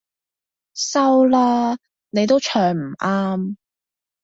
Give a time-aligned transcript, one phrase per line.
[0.73, 1.77] 收啦，
[2.09, 3.55] 你都唱唔啱